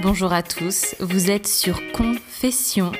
[0.00, 2.92] Bonjour à tous, vous êtes sur Confession,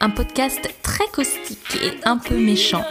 [0.00, 2.82] un podcast très caustique et un peu méchant.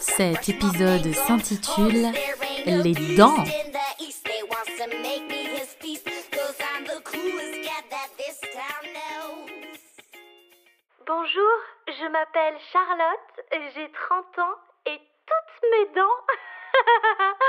[0.00, 2.06] Cet épisode s'intitule
[2.66, 3.42] Les dents.
[11.04, 11.56] Bonjour,
[11.88, 14.56] je m'appelle Charlotte, j'ai 30 ans
[14.86, 16.16] et toutes mes dents.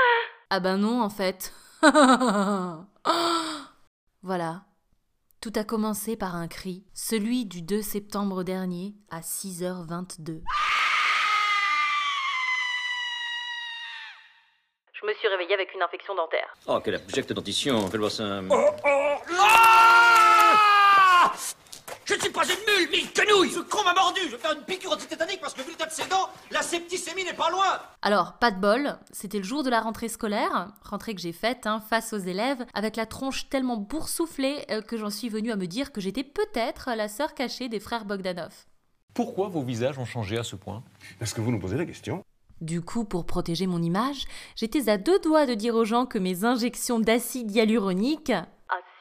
[0.52, 1.54] Ah ben non, en fait.
[4.22, 4.62] voilà.
[5.40, 10.42] Tout a commencé par un cri, celui du 2 septembre dernier à 6h22.
[14.92, 16.52] Je me suis réveillée avec une infection dentaire.
[16.66, 17.88] Oh, quelle abjecte dentition.
[17.88, 18.40] Fais-le ça.
[22.04, 24.52] Je ne suis pas une mule, mille quenouilles Ce con m'a mordu Je vais faire
[24.52, 25.19] une piqûre antitétanique
[26.70, 30.72] septicémie n'est pas loin Alors, pas de bol, c'était le jour de la rentrée scolaire,
[30.82, 34.96] rentrée que j'ai faite hein, face aux élèves, avec la tronche tellement boursouflée euh, que
[34.96, 38.66] j'en suis venue à me dire que j'étais peut-être la sœur cachée des frères Bogdanov.
[39.14, 40.84] Pourquoi vos visages ont changé à ce point?
[41.18, 42.22] Parce que vous nous posez la question?
[42.60, 46.18] Du coup, pour protéger mon image, j'étais à deux doigts de dire aux gens que
[46.18, 48.32] mes injections d'acide hyaluronique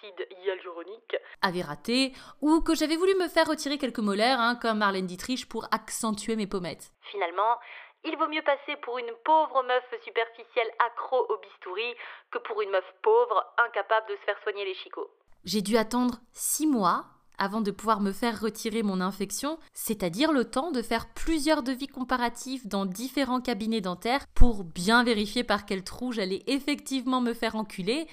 [0.10, 1.18] Acide hyaluronique.
[1.42, 5.48] avaient raté, ou que j'avais voulu me faire retirer quelques molaires, hein, comme Marlène Dietrich,
[5.48, 6.92] pour accentuer mes pommettes.
[7.12, 7.58] Finalement,
[8.06, 11.96] il vaut mieux passer pour une pauvre meuf superficielle accro au bistouri
[12.32, 15.10] que pour une meuf pauvre incapable de se faire soigner les chicots.
[15.46, 17.06] J'ai dû attendre six mois
[17.38, 21.88] avant de pouvoir me faire retirer mon infection, c'est-à-dire le temps de faire plusieurs devis
[21.88, 27.56] comparatifs dans différents cabinets dentaires pour bien vérifier par quel trou j'allais effectivement me faire
[27.56, 28.08] enculer.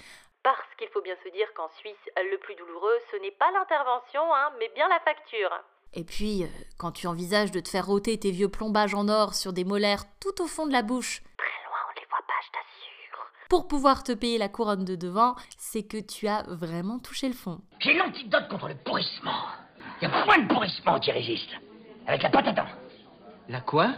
[0.46, 4.22] Parce qu'il faut bien se dire qu'en Suisse, le plus douloureux, ce n'est pas l'intervention,
[4.32, 5.50] hein, mais bien la facture.
[5.92, 6.46] Et puis, euh,
[6.78, 10.04] quand tu envisages de te faire ôter tes vieux plombages en or sur des molaires
[10.20, 13.26] tout au fond de la bouche, Très loin, on les voit pas, je t'assure.
[13.48, 17.34] pour pouvoir te payer la couronne de devant, c'est que tu as vraiment touché le
[17.34, 17.60] fond.
[17.80, 19.46] J'ai l'antidote contre le pourrissement.
[20.00, 21.50] Il y a point de pourrissement qui résiste.
[22.06, 22.68] Avec la pâte à dents.
[23.48, 23.88] La quoi?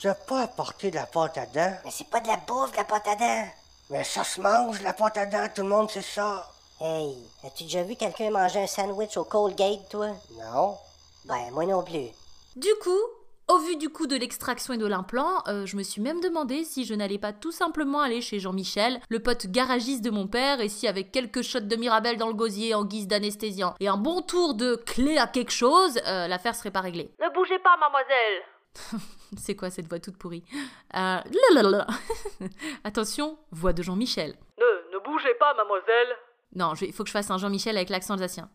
[0.00, 1.76] Tu as pas apporté de la pâte à dents?
[1.84, 3.48] Mais c'est pas de la bouffe, de la pâte à dents.
[3.88, 6.50] Mais ça se mange, la pâte à dents, tout le monde sait ça.
[6.80, 10.08] Hey, as-tu déjà vu quelqu'un manger un sandwich au Colgate, toi?
[10.38, 10.76] Non?
[11.24, 12.08] Ben, moi non plus.
[12.56, 13.00] Du coup,
[13.48, 16.64] au vu du coût de l'extraction et de l'implant, euh, je me suis même demandé
[16.64, 20.60] si je n'allais pas tout simplement aller chez Jean-Michel, le pote garagiste de mon père,
[20.60, 23.96] et si avec quelques shots de Mirabelle dans le gosier en guise d'anesthésiant et un
[23.96, 27.12] bon tour de clé à quelque chose, euh, l'affaire serait pas réglée.
[27.20, 28.42] Ne bougez pas, mademoiselle.
[29.36, 30.44] C'est quoi cette voix toute pourrie?
[30.94, 31.18] Euh,
[31.54, 31.86] lalalala.
[32.84, 34.34] Attention, voix de Jean-Michel.
[34.58, 36.16] Ne, ne bougez pas, mademoiselle.
[36.54, 38.48] Non, il faut que je fasse un Jean-Michel avec l'accent alsacien.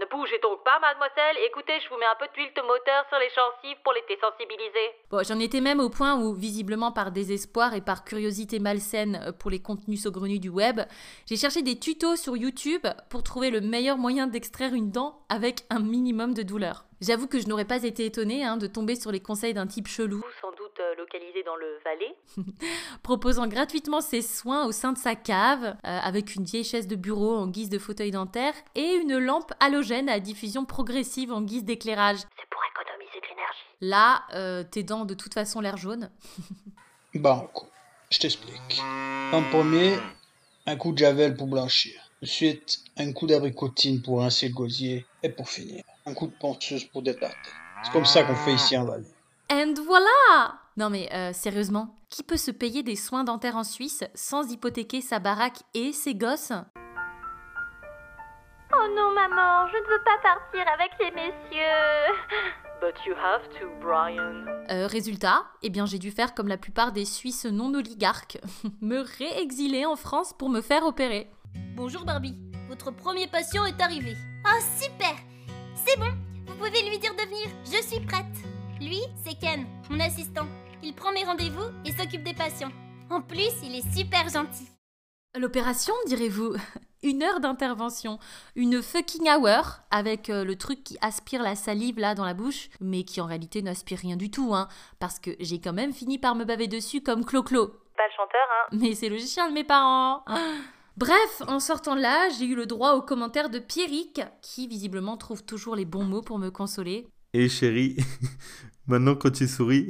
[0.00, 1.36] Ne bougez donc pas, mademoiselle.
[1.46, 4.90] Écoutez, je vous mets un peu d'huile de moteur sur les gencives pour les désensibiliser.
[5.10, 9.32] Bon, j'en étais même au point où, visiblement par désespoir et par curiosité malsaine euh,
[9.32, 10.80] pour les contenus saugrenus du web,
[11.26, 15.64] j'ai cherché des tutos sur YouTube pour trouver le meilleur moyen d'extraire une dent avec
[15.70, 16.85] un minimum de douleur.
[17.00, 19.86] J'avoue que je n'aurais pas été étonnée hein, de tomber sur les conseils d'un type
[19.86, 22.16] chelou, sans doute euh, localisé dans le Valais.
[23.02, 26.96] proposant gratuitement ses soins au sein de sa cave, euh, avec une vieille chaise de
[26.96, 31.64] bureau en guise de fauteuil dentaire et une lampe halogène à diffusion progressive en guise
[31.64, 32.18] d'éclairage.
[32.18, 33.66] C'est pour économiser de l'énergie.
[33.82, 36.10] Là, euh, tes dents de toute façon l'air jaune.
[37.14, 37.66] Banco.
[38.10, 38.80] Je t'explique.
[39.32, 39.98] En premier,
[40.64, 42.00] un coup de javel pour blanchir.
[42.22, 45.04] Ensuite, un coup d'abricotine pour rincer le gosier.
[45.22, 47.50] Et pour finir, un coup de ponceuse pour détarter.
[47.82, 49.04] C'est comme ça qu'on fait ici en Valais.
[49.50, 54.04] And voilà Non mais euh, sérieusement, qui peut se payer des soins dentaires en Suisse
[54.14, 56.52] sans hypothéquer sa baraque et ses gosses?
[58.72, 62.14] Oh non, maman, je ne veux pas partir avec les messieurs.
[62.80, 64.44] But you have to, Brian.
[64.70, 68.38] Euh, Résultat, eh bien j'ai dû faire comme la plupart des Suisses non oligarques,
[68.80, 71.30] me réexiler en France pour me faire opérer.
[71.74, 72.36] Bonjour Barbie,
[72.68, 74.14] votre premier patient est arrivé.
[74.44, 75.14] Oh super
[76.96, 78.24] lui dire de venir, je suis prête.
[78.80, 80.46] Lui, c'est Ken, mon assistant.
[80.82, 82.70] Il prend mes rendez-vous et s'occupe des patients.
[83.10, 84.66] En plus, il est super gentil.
[85.38, 86.54] L'opération, direz-vous
[87.02, 88.18] Une heure d'intervention,
[88.54, 92.70] une fucking hour avec euh, le truc qui aspire la salive là dans la bouche,
[92.80, 94.66] mais qui en réalité n'aspire rien du tout, hein,
[94.98, 97.66] parce que j'ai quand même fini par me baver dessus comme Clo-Clo.
[97.66, 100.24] Pas le chanteur, hein Mais c'est le chien de mes parents.
[100.96, 105.18] Bref, en sortant de là, j'ai eu le droit aux commentaires de Pierrick, qui visiblement
[105.18, 107.06] trouve toujours les bons mots pour me consoler.
[107.34, 107.96] Et chérie,
[108.86, 109.88] maintenant quand tu souris,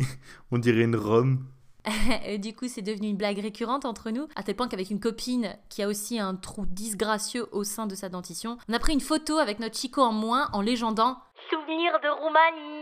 [0.51, 1.47] on dirait une Rome.
[2.27, 4.99] Et du coup, c'est devenu une blague récurrente entre nous, à tel point qu'avec une
[4.99, 8.93] copine qui a aussi un trou disgracieux au sein de sa dentition, on a pris
[8.93, 11.19] une photo avec notre Chico en moins en légendant
[11.51, 12.76] Souvenir de Roumanie.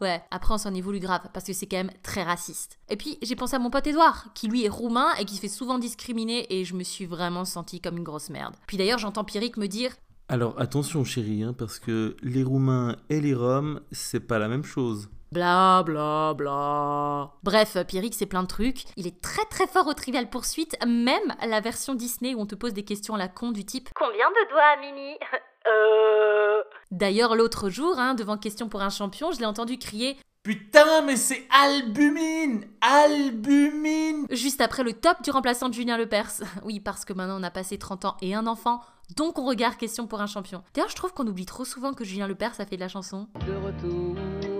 [0.00, 2.78] Ouais, après on s'en est voulu grave, parce que c'est quand même très raciste.
[2.88, 5.40] Et puis j'ai pensé à mon pote Edouard, qui lui est roumain et qui se
[5.40, 8.54] fait souvent discriminer, et je me suis vraiment sentie comme une grosse merde.
[8.66, 9.92] Puis d'ailleurs j'entends Pierrick me dire
[10.28, 14.64] Alors attention chérie, hein, parce que les Roumains et les Roms, c'est pas la même
[14.64, 15.08] chose.
[15.30, 17.32] Bla bla bla.
[17.42, 18.84] Bref, Pierrick, c'est plein de trucs.
[18.96, 22.54] Il est très très fort au Trivial Poursuite, même la version Disney où on te
[22.54, 25.16] pose des questions à la con du type Combien de doigts Mini
[25.68, 26.62] Euh.
[26.90, 31.16] D'ailleurs, l'autre jour, hein, devant Question pour un champion, je l'ai entendu crier Putain, mais
[31.16, 36.40] c'est albumine Albumine juste après le top du remplaçant de Julien Lepers.
[36.64, 38.80] Oui, parce que maintenant on a passé 30 ans et un enfant,
[39.16, 40.62] donc on regarde Question pour un champion.
[40.74, 43.28] D'ailleurs, je trouve qu'on oublie trop souvent que Julien Lepers a fait de la chanson.
[43.46, 44.14] De retour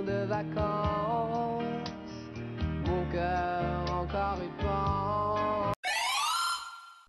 [0.04, 1.62] de vacances,
[2.87, 5.75] mon cœur encore y pense.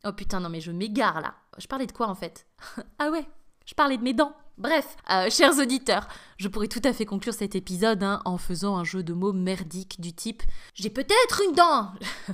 [0.06, 1.34] Oh putain, non mais je m'égare là.
[1.57, 2.45] Je parlais de quoi en fait?
[3.00, 3.25] Ah ouais,
[3.69, 4.33] je parlais de mes dents.
[4.57, 6.07] Bref, euh, chers auditeurs,
[6.38, 9.31] je pourrais tout à fait conclure cet épisode hein, en faisant un jeu de mots
[9.31, 10.42] merdique du type
[10.74, 11.92] J'ai peut-être une dent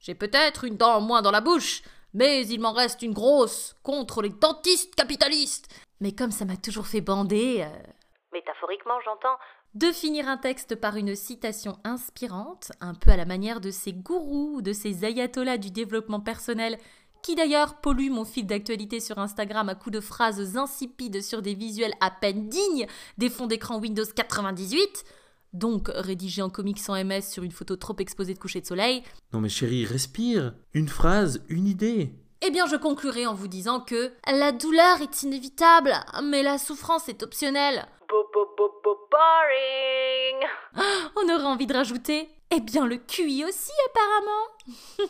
[0.00, 1.82] J'ai peut-être une dent en moins dans la bouche,
[2.14, 5.68] mais il m'en reste une grosse contre les dentistes capitalistes
[6.00, 7.90] Mais comme ça m'a toujours fait bander, euh,
[8.32, 9.36] Métaphoriquement, j'entends.
[9.74, 13.92] de finir un texte par une citation inspirante, un peu à la manière de ces
[13.92, 16.78] gourous ou de ces ayatollahs du développement personnel,
[17.22, 21.54] qui d'ailleurs polluent mon fil d'actualité sur Instagram à coups de phrases insipides sur des
[21.54, 22.86] visuels à peine dignes
[23.18, 25.04] des fonds d'écran Windows 98,
[25.52, 29.02] donc rédigés en comics sans MS sur une photo trop exposée de coucher de soleil,
[29.32, 30.54] Non mais chérie, respire.
[30.74, 32.12] Une phrase, une idée.
[32.42, 35.92] eh bien je conclurai en vous disant que la douleur est inévitable,
[36.22, 37.86] mais la souffrance est optionnelle.
[38.08, 40.48] Bo bo bo bo boring.
[41.16, 43.70] On aurait envie de rajouter Eh bien, le QI aussi,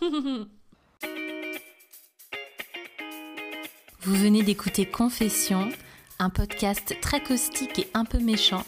[0.01, 0.47] apparemment
[4.03, 5.69] Vous venez d'écouter Confession,
[6.19, 8.65] un podcast très caustique et un peu méchant.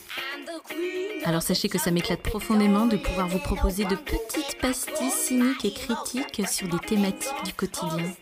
[1.25, 5.73] Alors sachez que ça m'éclate profondément de pouvoir vous proposer de petites pastilles cyniques et
[5.73, 8.12] critiques sur des thématiques du quotidien.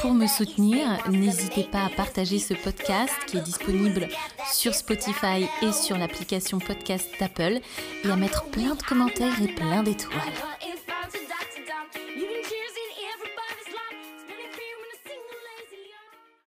[0.00, 4.08] Pour me soutenir, n'hésitez pas à partager ce podcast qui est disponible
[4.50, 7.60] sur Spotify et sur l'application podcast d'Apple
[8.04, 10.59] et à mettre plein de commentaires et plein d'étoiles.